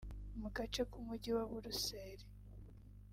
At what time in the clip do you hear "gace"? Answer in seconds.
0.55-0.81